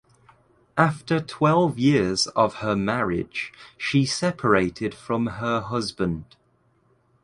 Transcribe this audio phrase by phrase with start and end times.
[0.79, 6.35] After twelve years of her marriage she separated from her husband.